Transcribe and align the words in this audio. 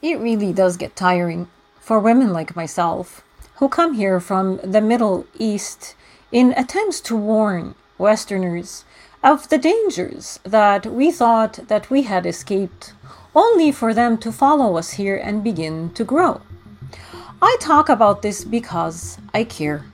It 0.00 0.20
really 0.20 0.52
does 0.52 0.76
get 0.76 0.94
tiring 0.94 1.48
for 1.80 1.98
women 1.98 2.32
like 2.32 2.54
myself 2.54 3.24
who 3.56 3.68
come 3.68 3.94
here 3.94 4.20
from 4.20 4.60
the 4.62 4.80
Middle 4.80 5.26
East 5.36 5.96
in 6.30 6.52
attempts 6.56 7.00
to 7.00 7.16
warn 7.16 7.74
Westerners 7.98 8.84
of 9.24 9.48
the 9.48 9.58
dangers 9.58 10.38
that 10.44 10.86
we 10.86 11.10
thought 11.10 11.54
that 11.66 11.90
we 11.90 12.02
had 12.02 12.26
escaped 12.26 12.92
only 13.34 13.72
for 13.72 13.92
them 13.92 14.16
to 14.18 14.30
follow 14.30 14.76
us 14.76 14.92
here 14.92 15.16
and 15.16 15.42
begin 15.42 15.90
to 15.94 16.04
grow. 16.04 16.42
I 17.42 17.56
talk 17.60 17.88
about 17.88 18.22
this 18.22 18.44
because 18.44 19.18
I 19.34 19.42
care. 19.42 19.84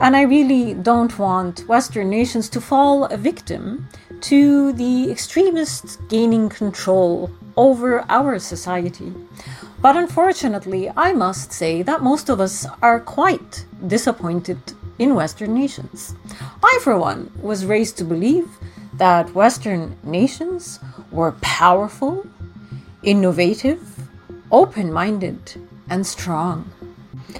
And 0.00 0.16
I 0.16 0.22
really 0.22 0.74
don't 0.74 1.16
want 1.16 1.68
Western 1.68 2.10
nations 2.10 2.48
to 2.50 2.60
fall 2.60 3.04
a 3.04 3.16
victim 3.16 3.88
to 4.22 4.72
the 4.72 5.10
extremists 5.10 5.96
gaining 6.08 6.48
control 6.48 7.30
over 7.56 8.04
our 8.08 8.38
society. 8.38 9.12
But 9.80 9.96
unfortunately, 9.96 10.90
I 10.96 11.12
must 11.12 11.52
say 11.52 11.82
that 11.82 12.02
most 12.02 12.28
of 12.28 12.40
us 12.40 12.66
are 12.82 13.00
quite 13.00 13.64
disappointed 13.86 14.58
in 14.98 15.14
Western 15.14 15.54
nations. 15.54 16.14
I, 16.62 16.80
for 16.82 16.98
one, 16.98 17.30
was 17.40 17.64
raised 17.64 17.96
to 17.98 18.04
believe 18.04 18.48
that 18.94 19.34
Western 19.34 19.96
nations 20.02 20.80
were 21.12 21.32
powerful, 21.40 22.26
innovative, 23.02 23.80
open 24.50 24.92
minded, 24.92 25.54
and 25.88 26.06
strong. 26.06 26.70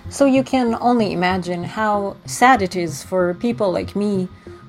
So 0.09 0.25
you 0.25 0.42
can 0.42 0.77
only 0.81 1.12
imagine 1.12 1.65
how 1.65 2.17
sad 2.27 2.62
it 2.62 2.77
is 2.77 3.03
for 3.03 3.34
people 3.34 3.73
like 3.73 3.97
me 3.97 4.29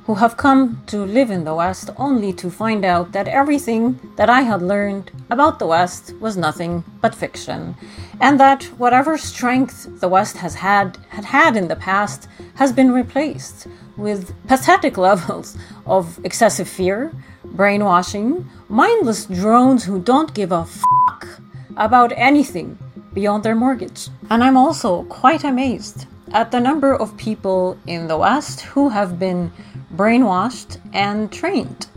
who 0.09 0.16
have 0.16 0.38
come 0.38 0.81
to 0.88 1.05
live 1.05 1.30
in 1.30 1.44
the 1.44 1.54
West 1.54 1.91
only 1.95 2.34
to 2.34 2.49
find 2.49 2.84
out 2.84 3.12
that 3.12 3.27
everything 3.27 3.99
that 4.16 4.27
I 4.27 4.41
had 4.41 4.59
learned 4.59 5.12
about 5.30 5.59
the 5.59 5.68
West 5.68 6.16
was 6.20 6.35
nothing 6.35 6.84
but 6.99 7.13
fiction, 7.13 7.76
and 8.20 8.40
that 8.40 8.63
whatever 8.79 9.20
strength 9.20 9.88
the 9.99 10.07
West 10.07 10.38
has 10.38 10.55
had 10.55 10.98
had 11.10 11.26
had 11.26 11.55
in 11.55 11.68
the 11.68 11.76
past 11.76 12.27
has 12.55 12.74
been 12.74 12.91
replaced 12.91 13.68
with 13.98 14.34
pathetic 14.48 14.98
levels 15.10 15.55
of 15.85 16.20
excessive 16.26 16.68
fear, 16.68 17.13
brainwashing, 17.46 18.49
mindless 18.68 19.27
drones 19.27 19.84
who 19.84 19.99
don't 19.99 20.34
give 20.34 20.51
a 20.51 20.66
fuck 20.66 21.40
about 21.77 22.12
anything 22.16 22.79
beyond 23.13 23.44
their 23.44 23.54
mortgage. 23.54 24.10
And 24.32 24.44
I'm 24.44 24.57
also 24.57 25.04
quite 25.04 25.44
amazed 25.44 26.07
at 26.34 26.49
the 26.49 26.60
number 26.60 26.96
of 26.96 27.16
people 27.18 27.77
in 27.85 28.07
the 28.07 28.18
West 28.18 28.62
who 28.62 28.90
have 28.90 29.20
been 29.20 29.51
brainwashed 29.95 30.77
and 30.93 31.32
trained 31.32 31.87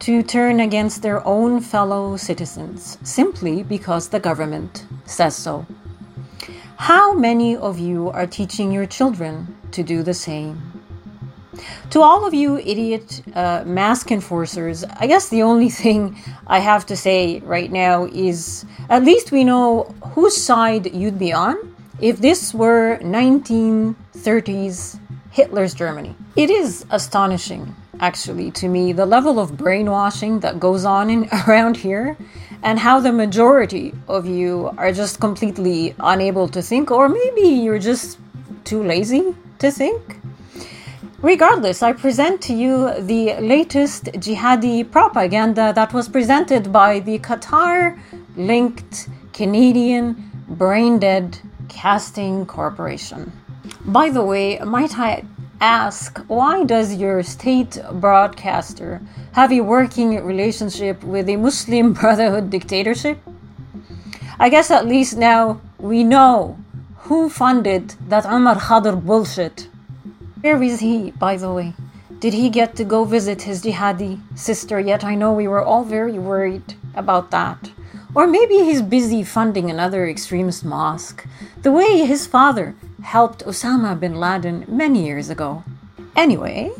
to 0.00 0.22
turn 0.22 0.60
against 0.60 1.02
their 1.02 1.26
own 1.26 1.60
fellow 1.60 2.16
citizens 2.16 2.98
simply 3.02 3.62
because 3.62 4.08
the 4.08 4.20
government 4.20 4.86
says 5.04 5.34
so. 5.34 5.66
How 6.76 7.12
many 7.12 7.56
of 7.56 7.78
you 7.78 8.08
are 8.10 8.26
teaching 8.26 8.70
your 8.70 8.86
children 8.86 9.56
to 9.72 9.82
do 9.82 10.02
the 10.02 10.14
same? 10.14 10.78
To 11.90 12.02
all 12.02 12.24
of 12.24 12.32
you 12.34 12.58
idiot 12.58 13.22
uh, 13.34 13.64
mask 13.66 14.12
enforcers, 14.12 14.84
I 14.84 15.08
guess 15.08 15.28
the 15.28 15.42
only 15.42 15.70
thing 15.82 16.16
I 16.46 16.60
have 16.60 16.86
to 16.86 16.96
say 16.96 17.40
right 17.40 17.72
now 17.72 18.04
is 18.06 18.64
at 18.88 19.02
least 19.04 19.32
we 19.32 19.42
know 19.42 19.92
whose 20.14 20.36
side 20.36 20.94
you'd 20.94 21.18
be 21.18 21.32
on 21.32 21.56
if 22.00 22.18
this 22.20 22.54
were 22.54 22.98
1930s 23.02 25.00
Hitler's 25.38 25.72
Germany. 25.72 26.16
It 26.34 26.50
is 26.50 26.84
astonishing, 26.90 27.76
actually, 28.00 28.50
to 28.60 28.66
me, 28.66 28.92
the 28.92 29.06
level 29.06 29.38
of 29.38 29.56
brainwashing 29.56 30.40
that 30.40 30.58
goes 30.58 30.84
on 30.84 31.10
in, 31.10 31.28
around 31.46 31.76
here 31.76 32.16
and 32.64 32.76
how 32.76 32.98
the 32.98 33.12
majority 33.12 33.94
of 34.08 34.26
you 34.26 34.74
are 34.76 34.90
just 34.90 35.20
completely 35.20 35.94
unable 36.00 36.48
to 36.48 36.60
think, 36.60 36.90
or 36.90 37.08
maybe 37.08 37.42
you're 37.42 37.78
just 37.78 38.18
too 38.64 38.82
lazy 38.82 39.32
to 39.60 39.70
think. 39.70 40.02
Regardless, 41.22 41.84
I 41.84 41.92
present 41.92 42.42
to 42.42 42.52
you 42.52 42.92
the 42.98 43.34
latest 43.38 44.06
jihadi 44.24 44.90
propaganda 44.90 45.72
that 45.72 45.92
was 45.92 46.08
presented 46.08 46.72
by 46.72 46.98
the 46.98 47.20
Qatar 47.20 47.96
linked 48.36 49.08
Canadian 49.32 50.06
brain 50.48 50.98
dead 50.98 51.38
casting 51.68 52.44
corporation. 52.44 53.37
By 53.88 54.10
the 54.10 54.22
way, 54.22 54.58
might 54.58 54.98
I 54.98 55.24
ask 55.62 56.18
why 56.26 56.62
does 56.64 56.96
your 56.96 57.22
state 57.22 57.78
broadcaster 57.90 59.00
have 59.32 59.50
a 59.50 59.62
working 59.62 60.22
relationship 60.22 61.02
with 61.02 61.26
a 61.26 61.36
Muslim 61.36 61.92
Brotherhood 62.00 62.50
dictatorship? 62.50 63.18
I 64.38 64.50
guess 64.50 64.70
at 64.70 64.86
least 64.86 65.16
now 65.16 65.62
we 65.78 66.04
know 66.04 66.58
who 67.08 67.30
funded 67.30 67.94
that 68.10 68.26
Omar 68.26 68.56
Khadr 68.56 69.02
bullshit. 69.02 69.68
Where 70.42 70.62
is 70.62 70.80
he, 70.80 71.12
by 71.12 71.38
the 71.38 71.50
way? 71.50 71.72
Did 72.18 72.34
he 72.34 72.50
get 72.50 72.76
to 72.76 72.84
go 72.84 73.04
visit 73.04 73.40
his 73.40 73.62
jihadi 73.62 74.20
sister 74.36 74.78
yet? 74.78 75.02
I 75.02 75.14
know 75.14 75.32
we 75.32 75.48
were 75.48 75.64
all 75.64 75.84
very 75.84 76.18
worried 76.18 76.74
about 76.94 77.30
that. 77.30 77.70
Or 78.14 78.26
maybe 78.26 78.56
he's 78.56 78.82
busy 78.82 79.22
funding 79.22 79.70
another 79.70 80.06
extremist 80.06 80.62
mosque, 80.62 81.26
the 81.62 81.72
way 81.72 82.04
his 82.04 82.26
father 82.26 82.74
helped 83.08 83.42
Osama 83.46 83.98
bin 83.98 84.20
Laden 84.20 84.66
many 84.68 85.06
years 85.06 85.30
ago. 85.30 85.64
Anyway, 86.14 86.70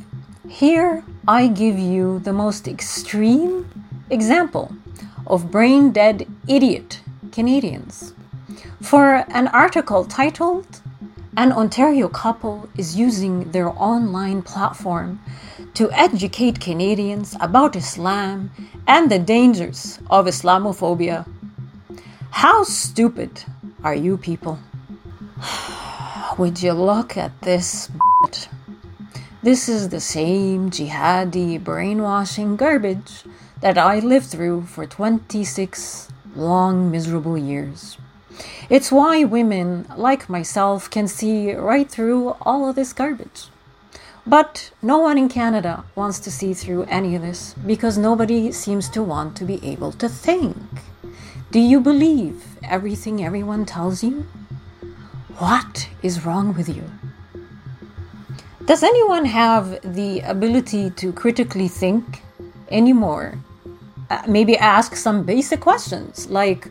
here 0.47 1.03
I 1.27 1.49
give 1.49 1.78
you 1.78 2.19
the 2.19 2.34
most 2.34 2.69
extreme 2.69 3.65
example 4.11 4.71
of 5.27 5.50
brain 5.50 5.91
dead 5.91 6.27
idiot 6.47 7.00
Canadians. 7.33 8.12
For 8.83 9.25
an 9.41 9.49
article 9.65 10.05
titled, 10.05 10.69
An 11.34 11.50
Ontario 11.50 12.09
couple 12.09 12.69
is 12.77 12.94
using 13.06 13.50
their 13.53 13.71
online 13.93 14.43
platform 14.43 15.21
to 15.78 15.91
educate 15.93 16.61
Canadians 16.61 17.37
about 17.41 17.75
Islam 17.75 18.50
and 18.87 19.11
the 19.11 19.19
dangers 19.19 19.99
of 20.11 20.27
Islamophobia. 20.27 21.25
How 22.43 22.65
stupid 22.65 23.44
are 23.83 23.94
you 23.94 24.19
people? 24.19 24.59
Would 26.38 26.62
you 26.62 26.72
look 26.72 27.16
at 27.16 27.32
this? 27.43 27.91
This 29.43 29.69
is 29.69 29.88
the 29.88 29.99
same 29.99 30.71
jihadi 30.71 31.59
brainwashing 31.59 32.54
garbage 32.54 33.25
that 33.60 33.76
I 33.76 33.99
lived 33.99 34.26
through 34.26 34.66
for 34.66 34.87
26 34.87 36.09
long, 36.37 36.93
miserable 36.93 37.37
years. 37.37 37.99
It's 38.71 38.93
why 38.93 39.25
women 39.25 39.87
like 39.97 40.28
myself 40.28 40.88
can 40.88 41.09
see 41.09 41.53
right 41.54 41.91
through 41.91 42.37
all 42.43 42.69
of 42.69 42.76
this 42.76 42.93
garbage. 42.93 43.49
But 44.25 44.70
no 44.81 44.99
one 44.99 45.19
in 45.19 45.28
Canada 45.28 45.82
wants 45.97 46.20
to 46.20 46.31
see 46.31 46.55
through 46.55 46.84
any 46.84 47.16
of 47.16 47.22
this 47.22 47.56
because 47.66 47.99
nobody 47.99 48.53
seems 48.53 48.88
to 48.91 49.03
want 49.03 49.37
to 49.38 49.44
be 49.44 49.59
able 49.66 49.91
to 49.91 50.09
think. 50.09 50.56
Do 51.50 51.59
you 51.59 51.81
believe 51.81 52.44
everything 52.62 53.25
everyone 53.25 53.66
tells 53.66 54.05
you? 54.05 54.25
What 55.38 55.88
is 56.03 56.26
wrong 56.26 56.53
with 56.53 56.69
you? 56.69 56.82
Does 58.66 58.82
anyone 58.82 59.25
have 59.25 59.78
the 59.94 60.19
ability 60.22 60.91
to 60.91 61.12
critically 61.12 61.69
think 61.69 62.22
anymore? 62.72 63.38
Uh, 64.10 64.21
maybe 64.26 64.56
ask 64.59 64.97
some 64.97 65.22
basic 65.22 65.60
questions 65.60 66.28
like 66.28 66.69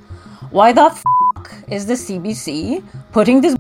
why 0.52 0.74
the 0.74 0.82
f 0.82 1.02
is 1.70 1.86
the 1.86 1.94
CBC 1.94 2.84
putting 3.14 3.40
this 3.40 3.56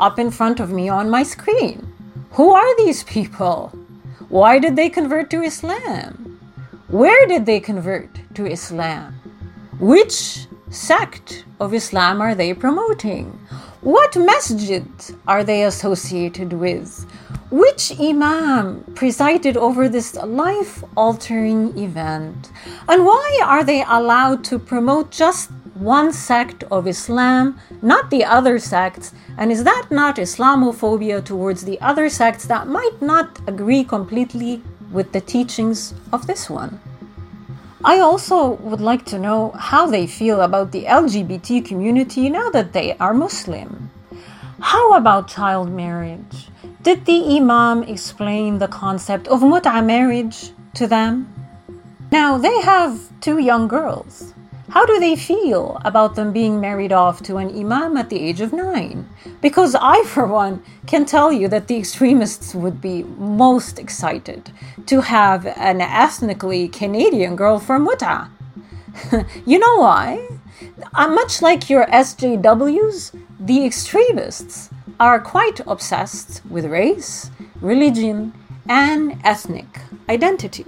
up 0.00 0.18
in 0.18 0.32
front 0.32 0.58
of 0.58 0.72
me 0.72 0.88
on 0.88 1.08
my 1.08 1.22
screen? 1.22 1.86
Who 2.32 2.50
are 2.50 2.76
these 2.78 3.04
people? 3.04 3.68
Why 4.28 4.58
did 4.58 4.74
they 4.74 4.88
convert 4.90 5.30
to 5.30 5.42
Islam? 5.42 6.40
Where 6.88 7.28
did 7.28 7.46
they 7.46 7.60
convert 7.60 8.10
to 8.34 8.44
Islam? 8.44 9.14
Which 9.78 10.48
sect 10.68 11.44
of 11.60 11.74
Islam 11.74 12.20
are 12.20 12.34
they 12.34 12.54
promoting? 12.54 13.38
What 13.82 14.14
masjid 14.14 14.86
are 15.26 15.42
they 15.42 15.64
associated 15.64 16.52
with? 16.52 17.06
Which 17.50 17.98
Imam 17.98 18.84
presided 18.94 19.56
over 19.56 19.88
this 19.88 20.14
life 20.16 20.84
altering 20.98 21.78
event? 21.78 22.50
And 22.86 23.06
why 23.06 23.40
are 23.42 23.64
they 23.64 23.82
allowed 23.88 24.44
to 24.44 24.58
promote 24.58 25.10
just 25.10 25.50
one 25.72 26.12
sect 26.12 26.62
of 26.64 26.86
Islam, 26.86 27.58
not 27.80 28.10
the 28.10 28.22
other 28.22 28.58
sects? 28.58 29.14
And 29.38 29.50
is 29.50 29.64
that 29.64 29.86
not 29.90 30.16
Islamophobia 30.16 31.24
towards 31.24 31.64
the 31.64 31.80
other 31.80 32.10
sects 32.10 32.44
that 32.48 32.66
might 32.68 33.00
not 33.00 33.38
agree 33.46 33.82
completely 33.82 34.60
with 34.92 35.12
the 35.12 35.22
teachings 35.22 35.94
of 36.12 36.26
this 36.26 36.50
one? 36.50 36.78
I 37.82 37.98
also 37.98 38.52
would 38.60 38.82
like 38.82 39.06
to 39.06 39.18
know 39.18 39.52
how 39.52 39.86
they 39.86 40.06
feel 40.06 40.42
about 40.42 40.70
the 40.70 40.84
LGBT 40.84 41.64
community 41.64 42.28
now 42.28 42.50
that 42.50 42.74
they 42.74 42.94
are 42.98 43.14
Muslim. 43.14 43.90
How 44.60 44.92
about 44.92 45.28
child 45.28 45.70
marriage? 45.72 46.48
Did 46.82 47.06
the 47.06 47.36
Imam 47.36 47.82
explain 47.84 48.58
the 48.58 48.68
concept 48.68 49.28
of 49.28 49.40
mut'a 49.40 49.82
marriage 49.84 50.52
to 50.74 50.86
them? 50.86 51.32
Now 52.12 52.36
they 52.36 52.60
have 52.60 53.00
two 53.22 53.38
young 53.38 53.66
girls. 53.66 54.34
How 54.70 54.86
do 54.86 55.00
they 55.00 55.16
feel 55.16 55.80
about 55.84 56.14
them 56.14 56.32
being 56.32 56.60
married 56.60 56.92
off 56.92 57.22
to 57.24 57.38
an 57.38 57.48
imam 57.48 57.96
at 57.96 58.08
the 58.08 58.20
age 58.20 58.40
of 58.40 58.52
nine? 58.52 59.08
Because 59.40 59.74
I, 59.74 60.04
for 60.04 60.26
one, 60.26 60.62
can 60.86 61.04
tell 61.04 61.32
you 61.32 61.48
that 61.48 61.66
the 61.66 61.76
extremists 61.76 62.54
would 62.54 62.80
be 62.80 63.02
most 63.02 63.78
excited 63.78 64.52
to 64.86 65.00
have 65.00 65.46
an 65.46 65.80
ethnically 65.80 66.68
Canadian 66.68 67.34
girl 67.34 67.58
from 67.58 67.86
Utah. 67.86 68.28
you 69.46 69.58
know 69.58 69.76
why? 69.76 70.28
Uh, 70.94 71.08
much 71.08 71.42
like 71.42 71.68
your 71.68 71.86
SJWs, 71.86 73.18
the 73.40 73.64
extremists 73.64 74.70
are 75.00 75.18
quite 75.18 75.60
obsessed 75.66 76.42
with 76.46 76.64
race, 76.66 77.30
religion, 77.60 78.32
and 78.68 79.18
ethnic 79.24 79.80
identity. 80.08 80.66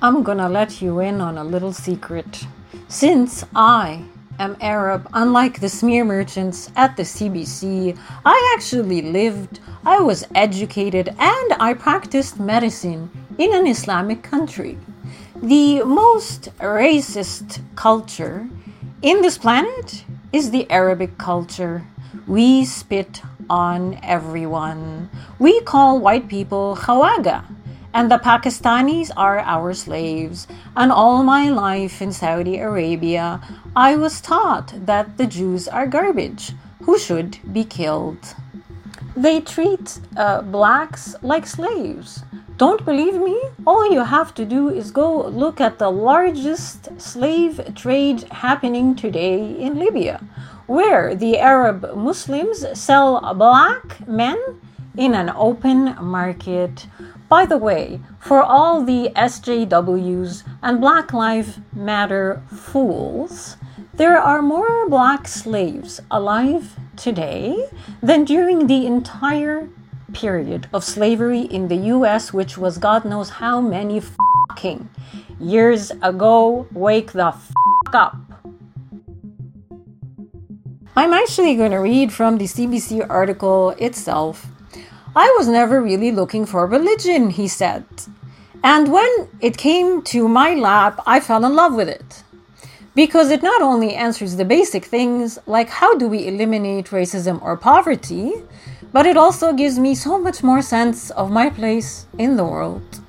I'm 0.00 0.22
gonna 0.22 0.48
let 0.48 0.82
you 0.82 1.00
in 1.00 1.20
on 1.20 1.38
a 1.38 1.44
little 1.44 1.72
secret. 1.72 2.46
Since 2.88 3.44
I 3.54 4.04
am 4.38 4.56
Arab, 4.60 5.08
unlike 5.12 5.60
the 5.60 5.68
smear 5.68 6.04
merchants 6.04 6.70
at 6.76 6.96
the 6.96 7.02
CBC, 7.02 7.96
I 8.24 8.54
actually 8.56 9.02
lived, 9.02 9.60
I 9.84 10.00
was 10.00 10.26
educated, 10.34 11.08
and 11.18 11.52
I 11.60 11.74
practiced 11.74 12.40
medicine 12.40 13.10
in 13.38 13.54
an 13.54 13.66
Islamic 13.66 14.22
country. 14.22 14.78
The 15.36 15.82
most 15.84 16.48
racist 16.58 17.60
culture 17.76 18.48
in 19.02 19.22
this 19.22 19.38
planet 19.38 20.04
is 20.32 20.50
the 20.50 20.70
Arabic 20.70 21.18
culture. 21.18 21.84
We 22.26 22.64
spit 22.64 23.22
on 23.50 23.98
everyone. 24.02 25.10
We 25.38 25.60
call 25.60 26.00
white 26.00 26.28
people 26.28 26.76
khawaga 26.80 27.53
and 27.94 28.10
the 28.10 28.18
Pakistanis 28.18 29.10
are 29.16 29.38
our 29.38 29.72
slaves. 29.72 30.48
And 30.76 30.90
all 30.90 31.22
my 31.22 31.48
life 31.48 32.02
in 32.02 32.12
Saudi 32.12 32.58
Arabia, 32.58 33.40
I 33.76 33.94
was 33.94 34.20
taught 34.20 34.74
that 34.86 35.16
the 35.16 35.26
Jews 35.26 35.68
are 35.68 35.86
garbage 35.86 36.52
who 36.82 36.98
should 36.98 37.38
be 37.52 37.64
killed. 37.64 38.34
They 39.16 39.40
treat 39.40 40.00
uh, 40.16 40.42
blacks 40.42 41.14
like 41.22 41.46
slaves. 41.46 42.24
Don't 42.56 42.84
believe 42.84 43.14
me? 43.14 43.40
All 43.64 43.90
you 43.90 44.04
have 44.04 44.34
to 44.34 44.44
do 44.44 44.68
is 44.68 44.90
go 44.90 45.28
look 45.28 45.60
at 45.60 45.78
the 45.78 45.90
largest 45.90 47.00
slave 47.00 47.60
trade 47.76 48.24
happening 48.30 48.96
today 48.96 49.56
in 49.56 49.78
Libya, 49.78 50.20
where 50.66 51.14
the 51.14 51.38
Arab 51.38 51.96
Muslims 51.96 52.66
sell 52.78 53.34
black 53.34 54.06
men 54.08 54.38
in 54.96 55.14
an 55.14 55.30
open 55.36 55.96
market 56.00 56.86
by 57.28 57.46
the 57.46 57.56
way, 57.56 58.00
for 58.18 58.42
all 58.42 58.84
the 58.84 59.10
SJWs 59.16 60.44
and 60.62 60.80
Black 60.80 61.12
Lives 61.12 61.58
Matter 61.72 62.42
fools, 62.48 63.56
there 63.94 64.18
are 64.18 64.42
more 64.42 64.88
black 64.88 65.28
slaves 65.28 66.00
alive 66.10 66.76
today 66.96 67.68
than 68.02 68.24
during 68.24 68.66
the 68.66 68.86
entire 68.86 69.68
period 70.12 70.68
of 70.72 70.84
slavery 70.84 71.42
in 71.42 71.68
the 71.68 71.76
US, 71.94 72.32
which 72.32 72.58
was 72.58 72.78
God 72.78 73.04
knows 73.04 73.30
how 73.30 73.60
many 73.60 74.00
fucking 74.48 74.88
years 75.40 75.90
ago. 76.02 76.66
Wake 76.72 77.12
the 77.12 77.32
fuck 77.32 77.94
up. 77.94 78.16
I'm 80.96 81.12
actually 81.12 81.56
going 81.56 81.72
to 81.72 81.78
read 81.78 82.12
from 82.12 82.38
the 82.38 82.44
CBC 82.44 83.04
article 83.08 83.70
itself 83.78 84.46
I 85.16 85.32
was 85.38 85.46
never 85.48 85.80
really 85.80 86.10
looking 86.10 86.44
for 86.44 86.66
religion, 86.66 87.30
he 87.30 87.46
said. 87.46 87.84
And 88.64 88.90
when 88.90 89.28
it 89.40 89.56
came 89.56 90.02
to 90.04 90.26
my 90.26 90.54
lap, 90.54 91.00
I 91.06 91.20
fell 91.20 91.44
in 91.44 91.54
love 91.54 91.74
with 91.74 91.88
it. 91.88 92.22
Because 92.94 93.30
it 93.30 93.42
not 93.42 93.62
only 93.62 93.94
answers 93.94 94.36
the 94.36 94.44
basic 94.44 94.84
things, 94.84 95.38
like 95.46 95.68
how 95.68 95.94
do 95.96 96.08
we 96.08 96.26
eliminate 96.26 96.86
racism 96.86 97.42
or 97.42 97.56
poverty, 97.56 98.32
but 98.92 99.06
it 99.06 99.16
also 99.16 99.52
gives 99.52 99.78
me 99.78 99.94
so 99.94 100.18
much 100.18 100.42
more 100.42 100.62
sense 100.62 101.10
of 101.10 101.30
my 101.30 101.50
place 101.50 102.06
in 102.18 102.36
the 102.36 102.44
world. 102.44 103.00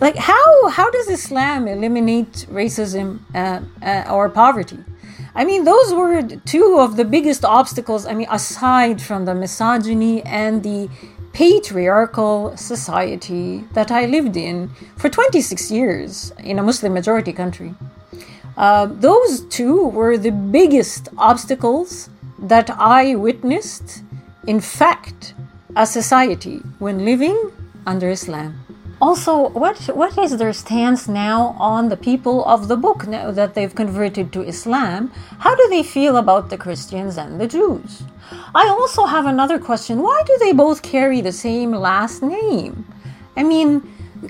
Like 0.00 0.16
how 0.16 0.68
how 0.68 0.90
does 0.90 1.08
Islam 1.08 1.68
eliminate 1.68 2.46
racism 2.50 3.20
uh, 3.34 3.60
uh, 3.80 4.12
or 4.12 4.28
poverty? 4.28 4.78
I 5.34 5.44
mean, 5.44 5.64
those 5.64 5.92
were 5.92 6.22
two 6.44 6.78
of 6.78 6.96
the 6.96 7.04
biggest 7.04 7.44
obstacles. 7.44 8.06
I 8.06 8.14
mean, 8.14 8.28
aside 8.30 9.02
from 9.02 9.24
the 9.24 9.34
misogyny 9.34 10.22
and 10.22 10.62
the 10.62 10.88
patriarchal 11.32 12.56
society 12.56 13.64
that 13.72 13.90
I 13.90 14.06
lived 14.06 14.36
in 14.36 14.70
for 14.96 15.08
26 15.08 15.70
years 15.70 16.32
in 16.38 16.60
a 16.60 16.62
Muslim 16.62 16.94
majority 16.94 17.32
country. 17.32 17.74
Uh, 18.56 18.86
those 18.86 19.40
two 19.46 19.88
were 19.88 20.16
the 20.16 20.30
biggest 20.30 21.08
obstacles 21.18 22.08
that 22.38 22.70
I 22.70 23.16
witnessed 23.16 24.04
in 24.46 24.60
fact 24.60 25.34
a 25.74 25.86
society 25.86 26.58
when 26.78 27.04
living 27.04 27.50
under 27.84 28.08
Islam. 28.08 28.63
Also, 29.00 29.48
what 29.48 29.76
what 29.94 30.16
is 30.16 30.36
their 30.36 30.52
stance 30.52 31.08
now 31.08 31.56
on 31.58 31.88
the 31.88 31.96
people 31.96 32.44
of 32.44 32.68
the 32.68 32.76
book 32.76 33.06
now 33.06 33.30
that 33.30 33.54
they've 33.54 33.74
converted 33.74 34.32
to 34.32 34.42
Islam? 34.42 35.10
How 35.40 35.54
do 35.54 35.66
they 35.68 35.82
feel 35.82 36.16
about 36.16 36.48
the 36.48 36.56
Christians 36.56 37.18
and 37.18 37.40
the 37.40 37.48
Jews? 37.48 38.02
I 38.54 38.68
also 38.68 39.04
have 39.06 39.26
another 39.26 39.58
question. 39.58 40.02
Why 40.02 40.22
do 40.26 40.36
they 40.38 40.52
both 40.52 40.82
carry 40.82 41.20
the 41.20 41.32
same 41.32 41.72
last 41.72 42.22
name? 42.22 42.86
I 43.36 43.42
mean, 43.42 43.82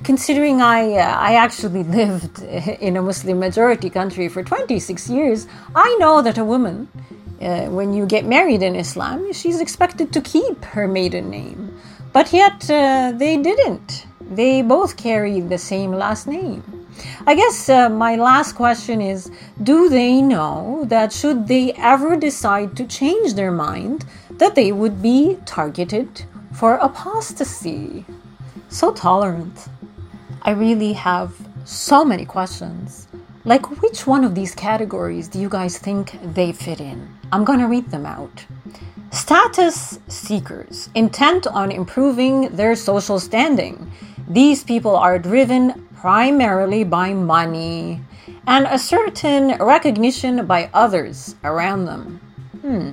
considering 0.03 0.63
I 0.63 0.95
uh, 0.95 1.17
I 1.31 1.35
actually 1.35 1.83
lived 2.01 2.43
in 2.43 2.97
a 2.97 3.03
Muslim 3.03 3.39
majority 3.39 3.91
country 3.91 4.29
for 4.29 4.43
26 4.43 5.11
years, 5.11 5.47
I 5.75 5.95
know 6.01 6.23
that 6.23 6.39
a 6.39 6.45
woman 6.45 6.89
uh, 7.41 7.67
when 7.67 7.93
you 7.93 8.07
get 8.07 8.25
married 8.25 8.63
in 8.63 8.75
Islam, 8.75 9.33
she's 9.33 9.61
expected 9.61 10.13
to 10.15 10.21
keep 10.21 10.65
her 10.65 10.89
maiden 10.89 11.31
name. 11.31 11.79
But 12.13 12.33
yet 12.33 12.71
uh, 12.71 13.13
they 13.17 13.37
didn't 13.37 14.07
they 14.31 14.63
both 14.63 14.97
carry 14.97 15.41
the 15.41 15.59
same 15.59 15.93
last 15.93 16.27
name. 16.27 16.63
I 17.27 17.35
guess 17.35 17.69
uh, 17.69 17.89
my 17.89 18.17
last 18.17 18.53
question 18.55 19.01
is 19.01 19.31
Do 19.63 19.89
they 19.89 20.23
know 20.23 20.85
that 20.87 21.13
should 21.13 21.49
they 21.49 21.73
ever 21.75 22.17
decide 22.17 22.77
to 22.77 22.87
change 22.87 23.35
their 23.35 23.51
mind, 23.51 24.05
that 24.31 24.55
they 24.55 24.73
would 24.73 25.03
be 25.03 25.39
targeted 25.45 26.25
for 26.53 26.75
apostasy? 26.75 28.05
So 28.69 28.93
tolerant. 28.93 29.69
I 30.43 30.51
really 30.51 30.93
have 30.93 31.35
so 31.65 32.05
many 32.05 32.25
questions. 32.25 33.09
Like, 33.47 33.83
which 33.83 34.07
one 34.07 34.25
of 34.25 34.35
these 34.35 34.55
categories 34.55 35.29
do 35.29 35.39
you 35.39 35.49
guys 35.49 35.77
think 35.79 36.19
they 36.23 36.53
fit 36.53 36.81
in? 36.81 37.09
I'm 37.33 37.45
gonna 37.45 37.69
read 37.69 37.91
them 37.91 38.07
out. 38.07 38.47
Status 39.11 39.99
seekers, 40.09 40.89
intent 40.95 41.47
on 41.47 41.71
improving 41.71 42.49
their 42.57 42.75
social 42.75 43.21
standing 43.21 43.93
these 44.29 44.65
people 44.65 44.97
are 44.97 45.19
driven 45.19 45.89
primarily 45.97 46.85
by 46.85 47.15
money 47.15 48.01
and 48.47 48.67
a 48.67 48.79
certain 48.79 49.57
recognition 49.59 50.47
by 50.47 50.71
others 50.75 51.35
around 51.45 51.87
them. 51.87 52.21
Hmm. 52.61 52.91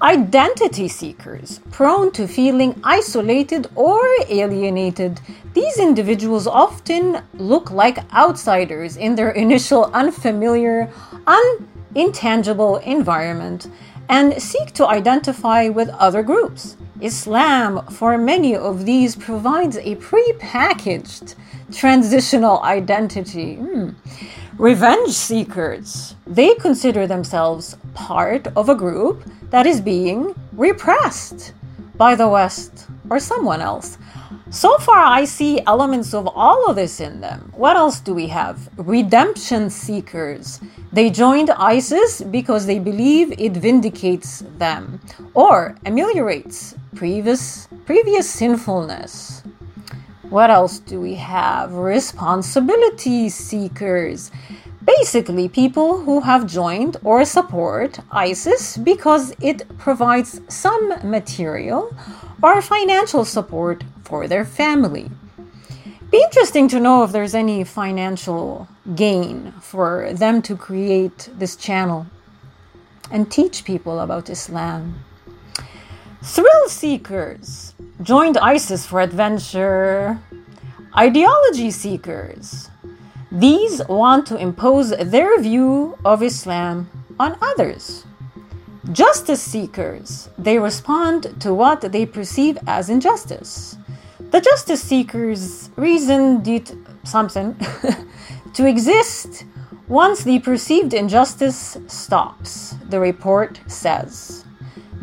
Identity 0.00 0.86
seekers, 0.88 1.60
prone 1.72 2.12
to 2.12 2.28
feeling 2.28 2.80
isolated 2.84 3.66
or 3.74 4.00
alienated, 4.28 5.20
these 5.54 5.78
individuals 5.78 6.46
often 6.46 7.22
look 7.34 7.70
like 7.70 7.98
outsiders 8.12 8.96
in 8.96 9.16
their 9.16 9.30
initial 9.30 9.90
unfamiliar, 9.92 10.92
unintangible 11.26 12.80
environment 12.84 13.68
and 14.08 14.40
seek 14.40 14.72
to 14.72 14.86
identify 14.86 15.68
with 15.68 15.88
other 15.90 16.22
groups. 16.22 16.76
Islam, 17.00 17.86
for 17.86 18.18
many 18.18 18.56
of 18.56 18.84
these, 18.84 19.14
provides 19.14 19.76
a 19.76 19.94
pre-packaged 19.96 21.34
transitional 21.72 22.60
identity. 22.62 23.56
Hmm. 23.56 23.90
Revenge 24.58 25.10
seekers, 25.10 26.16
they 26.26 26.54
consider 26.56 27.06
themselves 27.06 27.76
part 27.94 28.48
of 28.56 28.68
a 28.68 28.74
group 28.74 29.22
that 29.50 29.66
is 29.66 29.80
being 29.80 30.34
repressed 30.52 31.52
by 31.96 32.16
the 32.16 32.28
West 32.28 32.88
or 33.08 33.20
someone 33.20 33.60
else. 33.60 33.98
So 34.50 34.78
far, 34.78 35.04
I 35.04 35.26
see 35.26 35.60
elements 35.66 36.14
of 36.14 36.26
all 36.26 36.70
of 36.70 36.76
this 36.76 37.00
in 37.00 37.20
them. 37.20 37.52
What 37.54 37.76
else 37.76 38.00
do 38.00 38.14
we 38.14 38.28
have? 38.28 38.70
Redemption 38.78 39.68
seekers. 39.68 40.58
They 40.90 41.10
joined 41.10 41.50
ISIS 41.50 42.22
because 42.22 42.64
they 42.64 42.78
believe 42.78 43.38
it 43.38 43.52
vindicates 43.52 44.42
them 44.56 45.00
or 45.34 45.76
ameliorates 45.84 46.74
previous, 46.94 47.68
previous 47.84 48.28
sinfulness. 48.30 49.42
What 50.30 50.50
else 50.50 50.78
do 50.78 50.98
we 50.98 51.16
have? 51.16 51.74
Responsibility 51.74 53.28
seekers. 53.28 54.30
Basically, 54.82 55.50
people 55.50 56.00
who 56.00 56.20
have 56.20 56.46
joined 56.46 56.96
or 57.04 57.26
support 57.26 57.98
ISIS 58.10 58.78
because 58.78 59.34
it 59.42 59.68
provides 59.76 60.40
some 60.48 60.88
material 61.04 61.94
or 62.42 62.62
financial 62.62 63.26
support 63.26 63.84
for 64.08 64.26
their 64.26 64.44
family. 64.44 65.10
Be 66.10 66.22
interesting 66.22 66.66
to 66.68 66.80
know 66.80 67.02
if 67.04 67.12
there's 67.12 67.34
any 67.34 67.62
financial 67.64 68.66
gain 68.94 69.52
for 69.60 70.10
them 70.14 70.40
to 70.48 70.56
create 70.56 71.28
this 71.38 71.54
channel 71.56 72.06
and 73.10 73.30
teach 73.30 73.64
people 73.64 74.00
about 74.00 74.30
Islam. 74.30 75.04
Thrill 76.22 76.68
seekers 76.68 77.74
joined 78.02 78.38
ISIS 78.38 78.86
for 78.86 79.00
adventure. 79.00 80.18
Ideology 80.96 81.70
seekers. 81.70 82.70
These 83.30 83.82
want 83.88 84.26
to 84.28 84.36
impose 84.36 84.88
their 84.90 85.38
view 85.38 85.98
of 86.04 86.22
Islam 86.22 86.88
on 87.20 87.36
others. 87.42 88.06
Justice 88.92 89.42
seekers. 89.42 90.30
They 90.38 90.58
respond 90.58 91.38
to 91.40 91.52
what 91.52 91.82
they 91.92 92.06
perceive 92.06 92.56
as 92.66 92.88
injustice. 92.88 93.76
The 94.30 94.42
justice 94.42 94.82
seekers 94.82 95.70
reason 95.76 96.42
did 96.42 96.76
something 97.04 97.56
to 98.54 98.66
exist 98.66 99.46
once 99.88 100.22
the 100.22 100.38
perceived 100.40 100.92
injustice 100.92 101.78
stops, 101.86 102.74
the 102.90 103.00
report 103.00 103.58
says. 103.66 104.44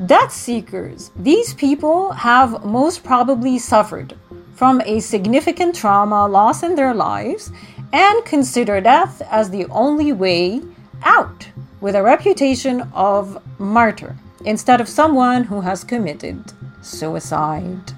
Death 0.06 0.32
seekers, 0.32 1.10
these 1.16 1.56
people 1.56 2.12
have 2.12 2.64
most 2.64 3.04
probably 3.04 3.58
suffered 3.58 4.14
from 4.54 4.80
a 4.86 5.00
significant 5.00 5.76
trauma 5.76 6.28
loss 6.28 6.62
in 6.62 6.76
their 6.76 6.94
lives 6.94 7.52
and 7.94 8.26
consider 8.26 8.80
death 8.80 9.24
as 9.32 9.50
the 9.50 9.66
only 9.72 10.14
way 10.14 10.62
out 11.02 11.48
with 11.82 11.96
a 11.96 12.04
reputation 12.04 12.82
of 12.94 13.42
martyr 13.58 14.16
instead 14.46 14.80
of 14.80 14.88
someone 14.88 15.46
who 15.46 15.62
has 15.62 15.84
committed 15.84 16.54
suicide. 16.84 17.95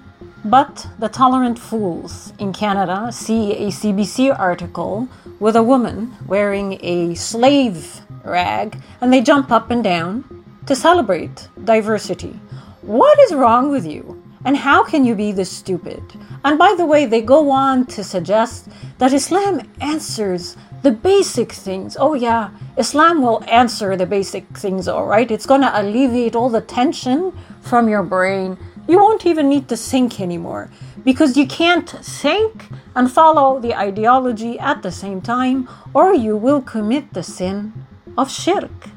But 0.50 0.88
the 0.98 1.10
tolerant 1.10 1.60
fools 1.60 2.32
in 2.40 2.54
Canada 2.54 3.12
see 3.12 3.52
a 3.52 3.68
CBC 3.68 4.34
article 4.40 5.10
with 5.42 5.58
a 5.58 5.64
woman 5.64 6.16
wearing 6.26 6.80
a 6.82 7.16
slave 7.16 8.00
rag 8.24 8.82
and 9.02 9.12
they 9.12 9.20
jump 9.22 9.52
up 9.52 9.72
and 9.72 9.84
down 9.84 10.24
to 10.66 10.74
celebrate 10.74 11.50
diversity. 11.66 12.40
What 12.82 13.20
is 13.20 13.34
wrong 13.34 13.70
with 13.70 13.86
you? 13.86 14.24
And 14.46 14.56
how 14.56 14.86
can 14.86 15.04
you 15.04 15.16
be 15.16 15.34
this 15.34 15.52
stupid? 15.52 16.02
And 16.46 16.58
by 16.58 16.76
the 16.78 16.86
way, 16.86 17.06
they 17.06 17.22
go 17.22 17.52
on 17.52 17.86
to 17.88 18.02
suggest 18.02 18.70
that 19.00 19.12
Islam 19.12 19.70
answers 19.82 20.56
the 20.82 20.92
basic 20.92 21.52
things. 21.52 21.98
Oh, 22.00 22.14
yeah, 22.14 22.52
Islam 22.78 23.22
will 23.22 23.44
answer 23.50 23.98
the 23.98 24.06
basic 24.06 24.46
things, 24.58 24.88
all 24.88 25.08
right? 25.08 25.30
It's 25.30 25.46
going 25.46 25.62
to 25.62 25.82
alleviate 25.82 26.38
all 26.38 26.50
the 26.50 26.62
tension 26.62 27.38
from 27.60 27.90
your 27.90 28.04
brain 28.04 28.58
you 28.88 28.98
won't 28.98 29.26
even 29.26 29.50
need 29.50 29.68
to 29.70 29.78
think 29.78 30.20
anymore 30.22 30.70
because 31.04 31.38
you 31.38 31.46
can't 31.46 31.90
think 31.90 32.70
and 32.96 33.12
follow 33.12 33.60
the 33.60 33.76
ideology 33.76 34.58
at 34.60 34.82
the 34.82 34.92
same 34.92 35.22
time, 35.22 35.70
or 35.94 36.14
you 36.14 36.36
will 36.36 36.62
commit 36.62 37.14
the 37.14 37.24
sin 37.24 37.74
of 38.18 38.32
shirk. 38.32 38.90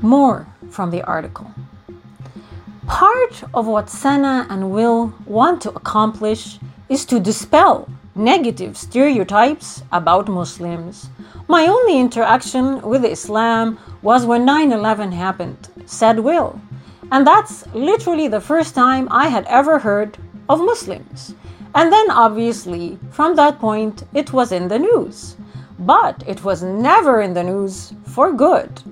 More 0.00 0.46
from 0.70 0.90
the 0.90 1.02
article. 1.02 1.50
Part 2.86 3.44
of 3.54 3.66
what 3.66 3.88
Sana 3.88 4.46
and 4.50 4.70
Will 4.70 5.14
want 5.26 5.62
to 5.62 5.70
accomplish 5.70 6.58
is 6.88 7.04
to 7.06 7.20
dispel 7.20 7.88
negative 8.14 8.76
stereotypes 8.76 9.82
about 9.92 10.28
Muslims. 10.28 11.08
My 11.48 11.66
only 11.66 11.98
interaction 11.98 12.82
with 12.82 13.04
Islam 13.04 13.78
was 14.02 14.26
when 14.26 14.44
9 14.44 14.72
11 14.72 15.12
happened, 15.12 15.68
said 15.86 16.20
Will. 16.20 16.60
And 17.12 17.26
that's 17.26 17.66
literally 17.74 18.28
the 18.28 18.40
first 18.40 18.74
time 18.74 19.08
I 19.10 19.28
had 19.28 19.44
ever 19.46 19.78
heard 19.78 20.16
of 20.48 20.60
Muslims. 20.60 21.34
And 21.74 21.92
then, 21.92 22.10
obviously, 22.10 22.98
from 23.10 23.36
that 23.36 23.58
point, 23.58 24.04
it 24.14 24.32
was 24.32 24.52
in 24.52 24.68
the 24.68 24.78
news. 24.78 25.36
But 25.78 26.22
it 26.26 26.44
was 26.44 26.62
never 26.62 27.20
in 27.20 27.34
the 27.34 27.42
news 27.42 27.94
for 28.04 28.32
good. 28.32 28.82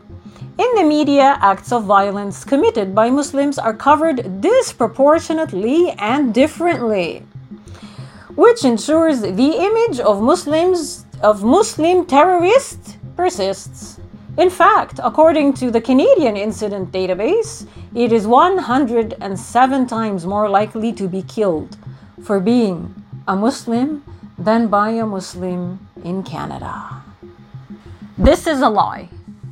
In 0.58 0.74
the 0.74 0.82
media, 0.82 1.38
acts 1.40 1.70
of 1.70 1.84
violence 1.84 2.44
committed 2.44 2.92
by 2.92 3.10
Muslims 3.10 3.58
are 3.58 3.74
covered 3.74 4.40
disproportionately 4.40 5.90
and 5.98 6.34
differently, 6.34 7.22
which 8.34 8.64
ensures 8.64 9.20
the 9.20 9.52
image 9.68 10.00
of 10.00 10.20
Muslims 10.20 11.04
of 11.22 11.44
Muslim 11.44 12.06
terrorists 12.06 12.96
persists. 13.16 14.00
In 14.38 14.50
fact, 14.50 15.00
according 15.02 15.54
to 15.54 15.68
the 15.68 15.80
Canadian 15.80 16.36
Incident 16.36 16.92
Database, 16.92 17.66
it 17.92 18.12
is 18.12 18.24
107 18.24 19.86
times 19.88 20.26
more 20.26 20.48
likely 20.48 20.92
to 20.92 21.08
be 21.08 21.22
killed 21.22 21.76
for 22.22 22.38
being 22.38 22.94
a 23.26 23.34
Muslim 23.34 24.04
than 24.38 24.68
by 24.68 24.90
a 24.90 25.04
Muslim 25.04 25.88
in 26.04 26.22
Canada. 26.22 27.02
This 28.16 28.46
is 28.46 28.60
a 28.60 28.68
lie. 28.68 29.08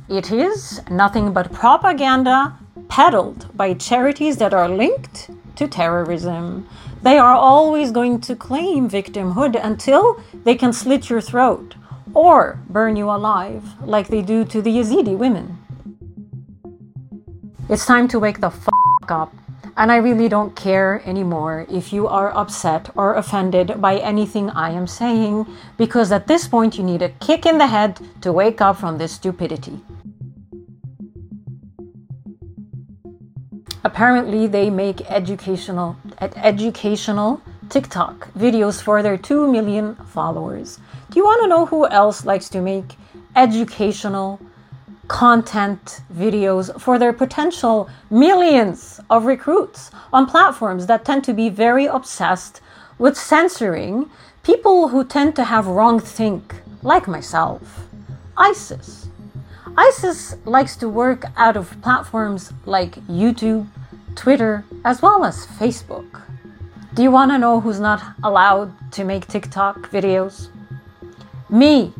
It 0.07 0.31
is 0.31 0.79
nothing 0.89 1.33
but 1.33 1.51
propaganda 1.51 2.57
peddled 2.87 3.57
by 3.57 3.73
charities 3.73 4.37
that 4.37 4.53
are 4.53 4.69
linked 4.69 5.29
to 5.57 5.67
terrorism. 5.67 6.65
They 7.01 7.17
are 7.17 7.35
always 7.35 7.91
going 7.91 8.21
to 8.21 8.37
claim 8.37 8.89
victimhood 8.89 9.61
until 9.61 10.23
they 10.45 10.55
can 10.55 10.71
slit 10.71 11.09
your 11.09 11.19
throat 11.19 11.75
or 12.13 12.59
burn 12.69 12.95
you 12.95 13.09
alive, 13.09 13.63
like 13.81 14.07
they 14.07 14.21
do 14.21 14.45
to 14.45 14.61
the 14.61 14.71
Yazidi 14.71 15.17
women. 15.17 15.57
It's 17.69 17.85
time 17.85 18.07
to 18.09 18.19
wake 18.19 18.39
the 18.39 18.49
fuck 18.49 19.09
up. 19.11 19.33
And 19.75 19.91
I 19.91 19.97
really 19.97 20.27
don't 20.27 20.55
care 20.55 21.03
anymore 21.05 21.67
if 21.69 21.93
you 21.93 22.07
are 22.07 22.35
upset 22.35 22.89
or 22.95 23.13
offended 23.13 23.79
by 23.79 23.97
anything 23.97 24.49
I 24.49 24.71
am 24.71 24.87
saying, 24.87 25.45
because 25.77 26.11
at 26.11 26.25
this 26.27 26.47
point 26.47 26.77
you 26.77 26.83
need 26.83 27.03
a 27.03 27.09
kick 27.09 27.45
in 27.45 27.59
the 27.59 27.67
head 27.67 27.99
to 28.21 28.31
wake 28.33 28.59
up 28.59 28.77
from 28.77 28.97
this 28.97 29.11
stupidity. 29.11 29.79
Apparently, 33.83 34.47
they 34.47 34.69
make 34.69 35.01
educational 35.09 35.95
educational 36.19 37.41
TikTok 37.69 38.31
videos 38.33 38.81
for 38.81 39.01
their 39.03 39.17
2 39.17 39.51
million 39.51 39.95
followers. 39.95 40.79
Do 41.09 41.19
you 41.19 41.25
want 41.25 41.41
to 41.43 41.47
know 41.47 41.65
who 41.65 41.87
else 41.87 42.25
likes 42.25 42.49
to 42.49 42.61
make 42.61 42.95
educational 43.35 44.39
content 45.07 46.01
videos 46.13 46.79
for 46.79 46.99
their 46.99 47.13
potential 47.13 47.89
millions 48.09 48.99
of 49.09 49.25
recruits 49.25 49.91
on 50.11 50.25
platforms 50.25 50.87
that 50.87 51.05
tend 51.05 51.23
to 51.23 51.33
be 51.33 51.49
very 51.49 51.85
obsessed 51.85 52.61
with 52.97 53.17
censoring 53.17 54.09
people 54.43 54.89
who 54.89 55.03
tend 55.03 55.35
to 55.35 55.43
have 55.43 55.67
wrong 55.67 55.99
think, 55.99 56.55
like 56.81 57.07
myself? 57.07 57.87
ISIS. 58.37 59.07
ISIS 59.77 60.35
likes 60.45 60.75
to 60.77 60.89
work 60.89 61.25
out 61.35 61.55
of 61.55 61.79
platforms 61.81 62.51
like 62.65 62.95
YouTube, 63.07 63.67
Twitter, 64.15 64.65
as 64.83 65.01
well 65.01 65.23
as 65.23 65.45
Facebook. 65.45 66.21
Do 66.97 67.03
you 67.03 67.11
want 67.11 67.29
to 67.29 67.37
know 67.37 67.59
who's 67.59 67.79
not 67.79 68.01
allowed 68.23 68.73
to 68.93 69.03
make 69.03 69.27
TikTok 69.27 69.91
videos? 69.91 70.47
Me. 71.47 71.93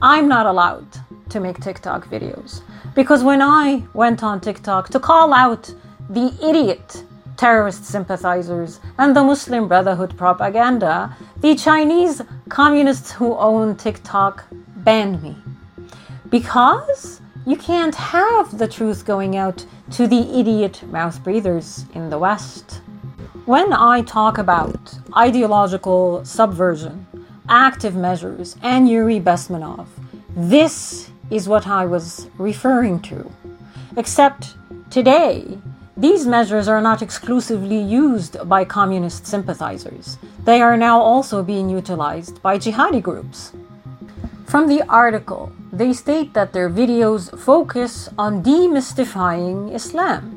I'm 0.00 0.28
not 0.28 0.46
allowed 0.46 0.86
to 1.30 1.40
make 1.40 1.58
TikTok 1.58 2.06
videos. 2.06 2.62
Because 2.94 3.24
when 3.24 3.42
I 3.42 3.82
went 3.94 4.22
on 4.22 4.40
TikTok 4.40 4.90
to 4.90 5.00
call 5.00 5.34
out 5.34 5.74
the 6.08 6.32
idiot 6.40 7.02
terrorist 7.36 7.84
sympathizers 7.84 8.78
and 8.96 9.16
the 9.16 9.24
Muslim 9.24 9.66
Brotherhood 9.66 10.16
propaganda, 10.16 11.16
the 11.40 11.56
Chinese 11.56 12.22
communists 12.48 13.10
who 13.10 13.34
own 13.34 13.76
TikTok 13.76 14.44
banned 14.84 15.20
me. 15.20 15.34
Because 16.30 17.20
you 17.44 17.56
can't 17.56 17.96
have 17.96 18.56
the 18.56 18.68
truth 18.68 19.04
going 19.04 19.36
out 19.36 19.66
to 19.90 20.06
the 20.06 20.38
idiot 20.38 20.84
mouth 20.92 21.24
breathers 21.24 21.86
in 21.92 22.08
the 22.08 22.18
West. 22.18 22.82
When 23.46 23.72
I 23.72 24.02
talk 24.02 24.38
about 24.38 24.98
ideological 25.16 26.24
subversion, 26.24 27.06
active 27.48 27.94
measures, 27.94 28.56
and 28.60 28.88
Yuri 28.88 29.20
Bezmenov, 29.20 29.86
this 30.34 31.12
is 31.30 31.48
what 31.48 31.64
I 31.64 31.86
was 31.86 32.28
referring 32.38 32.98
to. 33.02 33.30
Except 33.96 34.56
today, 34.90 35.58
these 35.96 36.26
measures 36.26 36.66
are 36.66 36.80
not 36.80 37.02
exclusively 37.02 37.78
used 37.78 38.36
by 38.48 38.64
communist 38.64 39.28
sympathizers. 39.28 40.18
They 40.44 40.60
are 40.60 40.76
now 40.76 41.00
also 41.00 41.44
being 41.44 41.70
utilized 41.70 42.42
by 42.42 42.58
jihadi 42.58 43.00
groups. 43.00 43.52
From 44.46 44.66
the 44.66 44.82
article, 44.88 45.52
they 45.72 45.92
state 45.92 46.34
that 46.34 46.52
their 46.52 46.68
videos 46.68 47.30
focus 47.38 48.08
on 48.18 48.42
demystifying 48.42 49.72
Islam 49.72 50.35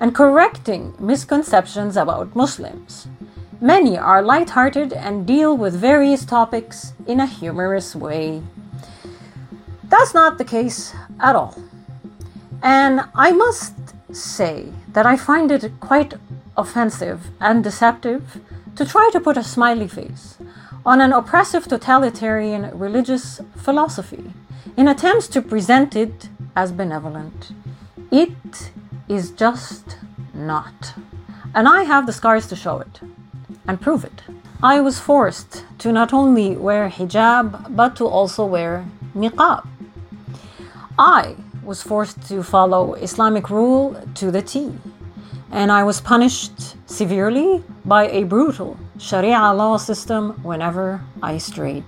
and 0.00 0.14
correcting 0.14 0.94
misconceptions 0.98 1.96
about 1.96 2.36
Muslims. 2.36 3.08
Many 3.60 3.96
are 3.96 4.22
light-hearted 4.22 4.92
and 4.92 5.26
deal 5.26 5.56
with 5.56 5.74
various 5.74 6.24
topics 6.24 6.92
in 7.06 7.20
a 7.20 7.26
humorous 7.26 7.96
way. 7.96 8.42
That's 9.84 10.12
not 10.12 10.36
the 10.36 10.44
case 10.44 10.94
at 11.20 11.34
all. 11.34 11.56
And 12.62 13.00
I 13.14 13.32
must 13.32 13.74
say 14.12 14.68
that 14.92 15.06
I 15.06 15.16
find 15.16 15.50
it 15.50 15.70
quite 15.80 16.14
offensive 16.56 17.28
and 17.40 17.64
deceptive 17.64 18.40
to 18.76 18.84
try 18.84 19.08
to 19.12 19.20
put 19.20 19.36
a 19.36 19.42
smiley 19.42 19.88
face 19.88 20.36
on 20.84 21.00
an 21.00 21.12
oppressive 21.12 21.66
totalitarian 21.66 22.70
religious 22.78 23.40
philosophy 23.56 24.32
in 24.76 24.86
attempts 24.86 25.28
to 25.28 25.40
present 25.40 25.96
it 25.96 26.28
as 26.54 26.72
benevolent. 26.72 27.52
It 28.10 28.70
is 29.08 29.30
just 29.30 29.98
not. 30.34 30.94
And 31.54 31.68
I 31.68 31.84
have 31.84 32.06
the 32.06 32.12
scars 32.12 32.46
to 32.48 32.56
show 32.56 32.78
it 32.78 33.00
and 33.66 33.80
prove 33.80 34.04
it. 34.04 34.22
I 34.62 34.80
was 34.80 34.98
forced 34.98 35.64
to 35.78 35.92
not 35.92 36.12
only 36.12 36.56
wear 36.56 36.88
hijab, 36.88 37.76
but 37.76 37.96
to 37.96 38.06
also 38.06 38.44
wear 38.44 38.84
niqab. 39.14 39.66
I 40.98 41.36
was 41.62 41.82
forced 41.82 42.26
to 42.28 42.42
follow 42.42 42.94
Islamic 42.94 43.50
rule 43.50 44.00
to 44.14 44.30
the 44.30 44.40
T, 44.40 44.72
and 45.50 45.70
I 45.70 45.84
was 45.84 46.00
punished 46.00 46.76
severely 46.88 47.62
by 47.84 48.08
a 48.08 48.24
brutal 48.24 48.78
Sharia 48.98 49.52
law 49.52 49.76
system 49.76 50.30
whenever 50.42 51.02
I 51.22 51.38
strayed. 51.38 51.84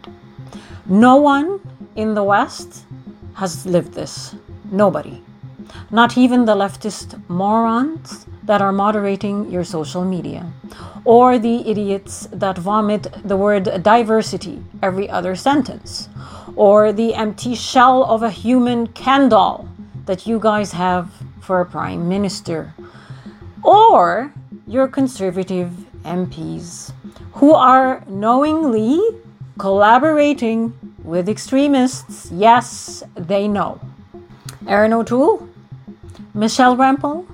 No 0.86 1.16
one 1.16 1.60
in 1.96 2.14
the 2.14 2.24
West 2.24 2.84
has 3.34 3.64
lived 3.64 3.94
this. 3.94 4.34
Nobody. 4.70 5.22
Not 5.90 6.16
even 6.16 6.44
the 6.44 6.54
leftist 6.54 7.20
morons 7.28 8.26
that 8.44 8.60
are 8.60 8.72
moderating 8.72 9.50
your 9.50 9.64
social 9.64 10.04
media, 10.04 10.52
or 11.04 11.38
the 11.38 11.68
idiots 11.68 12.28
that 12.32 12.58
vomit 12.58 13.08
the 13.24 13.36
word 13.36 13.82
diversity 13.82 14.62
every 14.82 15.08
other 15.08 15.34
sentence, 15.34 16.08
or 16.56 16.92
the 16.92 17.14
empty 17.14 17.54
shell 17.54 18.04
of 18.04 18.22
a 18.22 18.30
human 18.30 18.88
doll 19.28 19.68
that 20.06 20.26
you 20.26 20.38
guys 20.38 20.72
have 20.72 21.10
for 21.40 21.60
a 21.60 21.66
prime 21.66 22.08
minister, 22.08 22.74
or 23.62 24.32
your 24.66 24.88
conservative 24.88 25.70
MPs 26.04 26.92
who 27.32 27.52
are 27.54 28.02
knowingly 28.08 29.00
collaborating 29.58 30.72
with 31.02 31.28
extremists. 31.28 32.30
Yes, 32.30 33.02
they 33.14 33.48
know. 33.48 33.80
Erin 34.66 34.92
O'Toole, 34.92 35.47
Michelle 36.34 36.76
Rempel, 36.76 37.26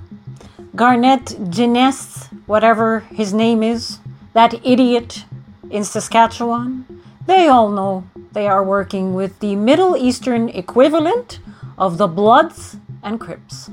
Garnett 0.76 1.36
Genuis, 1.50 2.28
whatever 2.46 3.00
his 3.10 3.32
name 3.32 3.62
is, 3.62 3.98
that 4.32 4.54
idiot 4.64 5.24
in 5.70 5.84
Saskatchewan, 5.84 6.86
they 7.26 7.48
all 7.48 7.70
know 7.70 8.04
they 8.32 8.46
are 8.46 8.62
working 8.62 9.14
with 9.14 9.38
the 9.40 9.56
Middle 9.56 9.96
Eastern 9.96 10.48
equivalent 10.48 11.38
of 11.78 11.98
the 11.98 12.06
Bloods 12.06 12.76
and 13.02 13.20
Crips. 13.20 13.70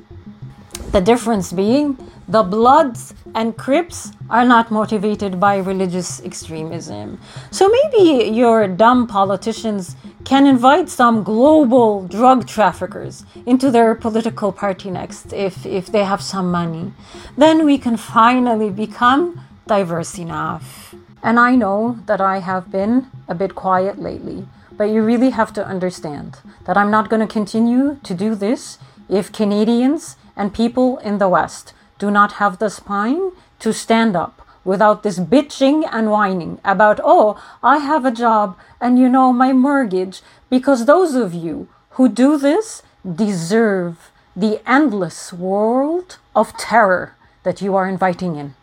The 0.91 1.01
difference 1.01 1.51
being 1.53 1.97
the 2.27 2.43
Bloods 2.43 3.13
and 3.33 3.57
Crips 3.57 4.11
are 4.29 4.45
not 4.45 4.71
motivated 4.71 5.39
by 5.39 5.57
religious 5.57 6.21
extremism. 6.23 7.19
So 7.49 7.69
maybe 7.69 8.29
your 8.29 8.67
dumb 8.67 9.07
politicians 9.07 9.95
can 10.31 10.47
invite 10.47 10.88
some 10.88 11.23
global 11.23 12.07
drug 12.07 12.47
traffickers 12.47 13.25
into 13.45 13.69
their 13.69 13.93
political 13.93 14.50
party 14.53 14.89
next 14.89 15.33
if, 15.33 15.65
if 15.65 15.88
they 15.88 16.05
have 16.05 16.21
some 16.21 16.50
money. 16.50 16.93
Then 17.35 17.65
we 17.65 17.77
can 17.77 17.97
finally 17.97 18.69
become 18.69 19.41
diverse 19.67 20.17
enough. 20.17 20.95
And 21.21 21.38
I 21.38 21.57
know 21.57 22.00
that 22.05 22.21
I 22.21 22.39
have 22.39 22.71
been 22.71 23.07
a 23.27 23.35
bit 23.35 23.55
quiet 23.55 24.00
lately, 24.00 24.47
but 24.71 24.85
you 24.85 25.01
really 25.01 25.31
have 25.31 25.51
to 25.51 25.67
understand 25.67 26.38
that 26.63 26.77
I'm 26.77 26.89
not 26.89 27.09
going 27.09 27.27
to 27.27 27.33
continue 27.33 28.00
to 28.01 28.13
do 28.13 28.33
this 28.33 28.77
if 29.09 29.33
Canadians 29.33 30.15
and 30.38 30.53
people 30.53 30.97
in 31.00 31.17
the 31.17 31.27
West 31.27 31.73
do 32.00 32.09
not 32.09 32.39
have 32.39 32.57
the 32.57 32.69
spine 32.69 33.33
to 33.59 33.73
stand 33.73 34.15
up 34.15 34.41
without 34.63 35.03
this 35.03 35.20
bitching 35.20 35.88
and 35.91 36.12
whining 36.12 36.60
about, 36.63 37.00
oh, 37.03 37.41
I 37.63 37.77
have 37.77 38.06
a 38.06 38.12
job 38.12 38.58
and 38.80 39.00
you 39.00 39.10
know 39.10 39.34
my 39.34 39.53
mortgage, 39.53 40.22
because 40.50 40.86
those 40.86 41.15
of 41.15 41.34
you 41.34 41.68
who 41.91 42.08
do 42.08 42.38
this 42.38 42.84
deserve 43.03 44.12
the 44.36 44.62
endless 44.65 45.34
world 45.34 46.17
of 46.36 46.56
terror 46.58 47.15
that 47.43 47.62
you 47.62 47.76
are 47.76 47.88
inviting 47.89 48.36
in. 48.36 48.56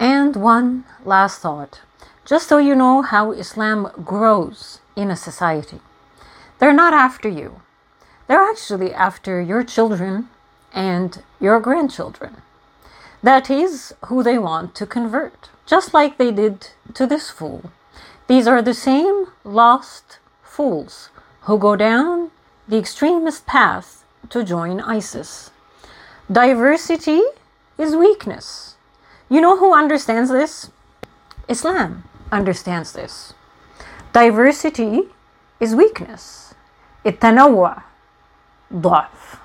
And 0.00 0.36
one 0.36 0.84
last 1.04 1.40
thought, 1.40 1.80
just 2.24 2.48
so 2.48 2.58
you 2.58 2.74
know 2.74 3.02
how 3.02 3.32
Islam 3.32 3.90
grows 4.04 4.80
in 4.96 5.10
a 5.10 5.16
society. 5.16 5.80
They're 6.58 6.74
not 6.74 6.92
after 6.92 7.28
you. 7.28 7.62
They're 8.26 8.42
actually 8.42 8.92
after 8.92 9.40
your 9.40 9.64
children 9.64 10.28
and 10.72 11.22
your 11.40 11.60
grandchildren. 11.60 12.42
That 13.21 13.49
is 13.49 13.93
who 14.07 14.21
they 14.21 14.37
want 14.37 14.75
to 14.75 14.85
convert, 14.85 15.49
just 15.65 15.93
like 15.93 16.17
they 16.17 16.31
did 16.31 16.69
to 16.93 17.07
this 17.07 17.29
fool. 17.29 17.71
These 18.27 18.47
are 18.47 18.61
the 18.61 18.73
same 18.73 19.27
lost 19.43 20.19
fools 20.43 21.09
who 21.41 21.57
go 21.57 21.75
down 21.75 22.31
the 22.67 22.77
extremist 22.77 23.45
path 23.45 24.03
to 24.29 24.43
join 24.43 24.79
ISIS. 24.81 25.51
Diversity 26.31 27.21
is 27.77 27.95
weakness. 27.95 28.75
You 29.29 29.41
know 29.41 29.57
who 29.57 29.73
understands 29.73 30.29
this? 30.29 30.69
Islam 31.47 32.03
understands 32.31 32.93
this. 32.93 33.33
Diversity 34.13 35.09
is 35.59 35.75
weakness. 35.75 36.53
التنوع 37.05 37.77
ضعف 38.73 39.37